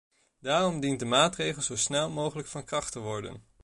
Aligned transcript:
Daarom 0.39 0.79
dient 0.79 0.99
de 0.99 1.05
maatregel 1.05 1.61
zo 1.61 1.75
snel 1.75 2.09
mogelijk 2.09 2.47
van 2.47 2.63
kracht 2.63 2.91
te 2.91 2.99
worden. 2.99 3.43